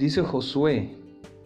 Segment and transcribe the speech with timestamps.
[0.00, 0.96] Dice Josué,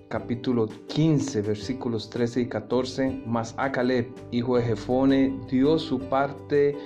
[0.06, 6.76] capítulo 15, versículos 13 y 14, mas a Caleb, hijo de Jefone, dio su parte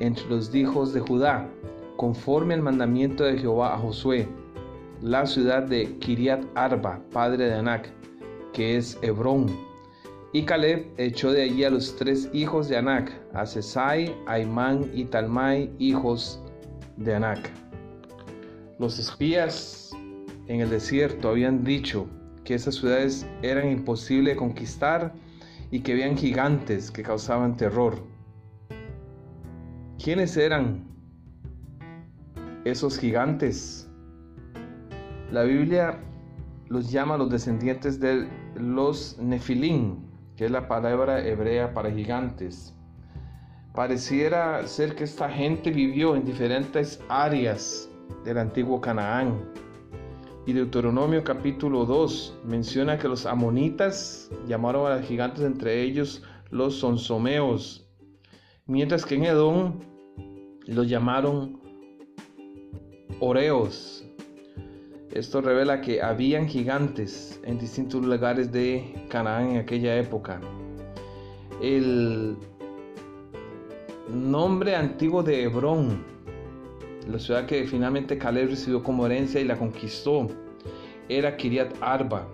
[0.00, 1.48] entre los hijos de Judá,
[1.96, 4.28] conforme al mandamiento de Jehová a Josué,
[5.00, 7.90] la ciudad de Kiriat Arba, padre de Anac,
[8.52, 9.46] que es Hebrón.
[10.34, 15.06] Y Caleb echó de allí a los tres hijos de Anac, a Sesai, Aimán y
[15.06, 16.42] Talmai, hijos
[16.98, 17.50] de Anac.
[18.78, 19.83] Los espías
[20.46, 22.06] en el desierto habían dicho
[22.44, 25.14] que esas ciudades eran imposibles de conquistar
[25.70, 28.02] y que habían gigantes que causaban terror.
[30.02, 30.84] ¿Quiénes eran
[32.64, 33.88] esos gigantes?
[35.32, 35.98] La Biblia
[36.68, 39.96] los llama los descendientes de los Nefilim,
[40.36, 42.74] que es la palabra hebrea para gigantes.
[43.74, 47.88] Pareciera ser que esta gente vivió en diferentes áreas
[48.24, 49.40] del antiguo Canaán.
[50.46, 56.74] Y Deuteronomio capítulo 2 menciona que los amonitas llamaron a los gigantes entre ellos los
[56.76, 57.88] sonsomeos,
[58.66, 59.80] mientras que en Edom
[60.66, 61.62] los llamaron
[63.20, 64.04] oreos.
[65.12, 70.42] Esto revela que habían gigantes en distintos lugares de Canaán en aquella época.
[71.62, 72.36] El
[74.10, 76.04] nombre antiguo de Hebrón
[77.08, 80.28] la ciudad que finalmente Caleb recibió como herencia y la conquistó
[81.08, 82.26] era Kiriat Arba,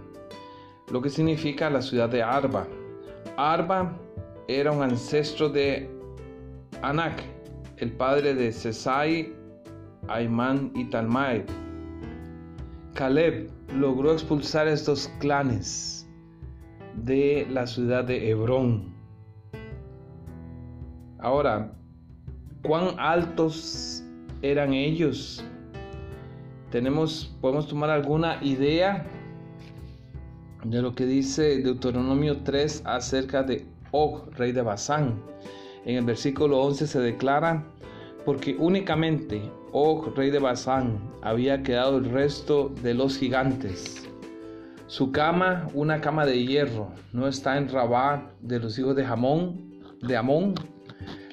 [0.90, 2.66] lo que significa la ciudad de Arba.
[3.36, 3.96] Arba
[4.48, 5.90] era un ancestro de
[6.82, 7.22] Anak,
[7.78, 9.32] el padre de Sesai,
[10.08, 11.44] Aimán y Talmai.
[12.94, 16.08] Caleb logró expulsar estos clanes
[16.94, 18.94] de la ciudad de Hebrón.
[21.18, 21.72] Ahora,
[22.62, 23.99] ¿cuán altos
[24.42, 25.44] eran ellos.
[26.70, 29.06] Tenemos, podemos tomar alguna idea
[30.64, 35.20] de lo que dice Deuteronomio 3 acerca de Og, rey de Basán.
[35.84, 37.64] En el versículo 11 se declara,
[38.24, 39.42] porque únicamente
[39.72, 44.08] Og, rey de Basán, había quedado el resto de los gigantes.
[44.86, 49.70] Su cama, una cama de hierro, no está en Rabá de los hijos de Jamón,
[50.02, 50.54] de Amón,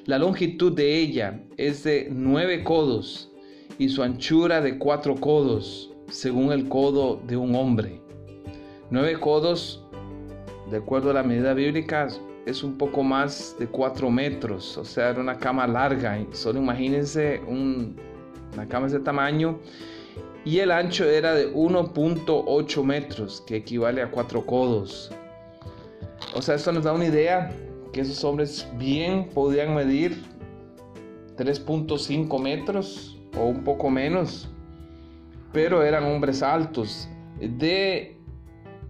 [0.08, 3.30] la longitud de ella es de nueve codos
[3.78, 8.00] y su anchura de cuatro codos, según el codo de un hombre.
[8.88, 9.84] Nueve codos,
[10.70, 12.08] de acuerdo a la medida bíblica,
[12.46, 16.18] es un poco más de cuatro metros, o sea, era una cama larga.
[16.32, 19.58] Solo imagínense una cama de tamaño.
[20.42, 25.10] Y el ancho era de 1.8 metros, que equivale a cuatro codos.
[26.34, 27.54] O sea, esto nos da una idea
[27.92, 30.22] que esos hombres bien podían medir
[31.36, 34.50] 3.5 metros o un poco menos,
[35.52, 37.08] pero eran hombres altos.
[37.40, 38.16] De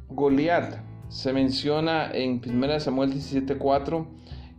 [0.09, 4.07] Goliat se menciona en 1 Samuel 17:4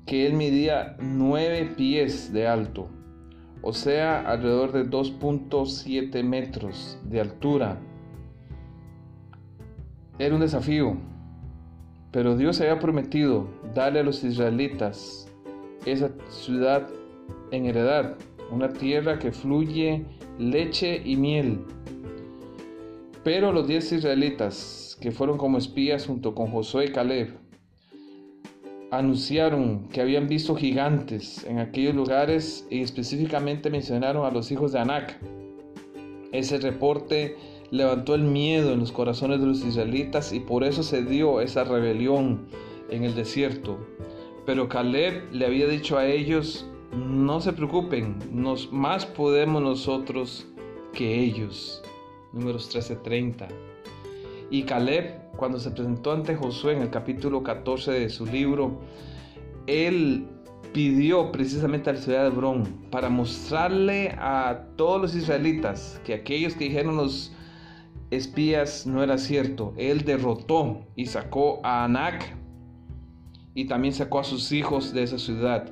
[0.06, 2.90] que él medía 9 pies de alto,
[3.62, 7.80] o sea, alrededor de 2.7 metros de altura.
[10.18, 10.98] Era un desafío,
[12.12, 15.28] pero Dios había prometido darle a los israelitas
[15.86, 16.88] esa ciudad
[17.52, 18.16] en heredad,
[18.52, 20.06] una tierra que fluye
[20.38, 21.60] leche y miel.
[23.24, 27.38] Pero los diez israelitas que fueron como espías junto con Josué y Caleb
[28.92, 34.80] anunciaron que habían visto gigantes en aquellos lugares y específicamente mencionaron a los hijos de
[34.80, 35.20] Anac.
[36.32, 37.36] Ese reporte
[37.72, 41.64] levantó el miedo en los corazones de los israelitas y por eso se dio esa
[41.64, 42.48] rebelión
[42.90, 43.78] en el desierto.
[44.46, 50.48] Pero Caleb le había dicho a ellos, no se preocupen, nos, más podemos nosotros
[50.94, 51.84] que ellos.
[52.34, 53.48] Números 13:30.
[54.50, 58.80] Y Caleb, cuando se presentó ante Josué en el capítulo 14 de su libro,
[59.68, 60.28] él
[60.74, 66.54] pidió precisamente a la ciudad de Hebrón para mostrarle a todos los israelitas que aquellos
[66.54, 67.32] que dijeron los
[68.12, 69.74] espías no era cierto.
[69.78, 72.36] Él derrotó y sacó a Anac
[73.54, 75.70] y también sacó a sus hijos de esa ciudad.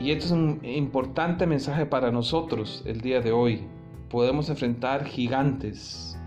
[0.00, 3.62] Y esto es un importante mensaje para nosotros el día de hoy.
[4.10, 6.18] Podemos enfrentar gigantes,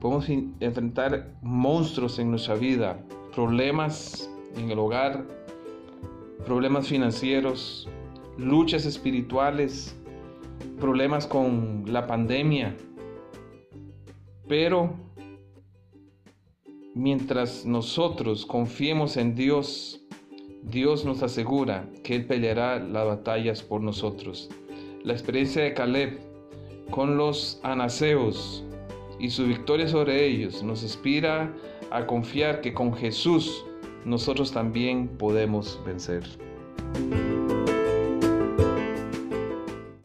[0.00, 0.28] podemos
[0.60, 2.98] enfrentar monstruos en nuestra vida,
[3.34, 5.26] problemas en el hogar,
[6.46, 7.88] problemas financieros,
[8.38, 9.94] luchas espirituales,
[10.80, 12.76] problemas con la pandemia,
[14.48, 14.94] pero
[16.94, 20.00] mientras nosotros confiemos en Dios,
[20.62, 24.48] Dios nos asegura que Él peleará las batallas por nosotros.
[25.04, 26.18] La experiencia de Caleb
[26.90, 28.64] con los anaseos
[29.18, 31.54] y su victoria sobre ellos nos inspira
[31.90, 33.64] a confiar que con Jesús
[34.04, 36.24] nosotros también podemos vencer.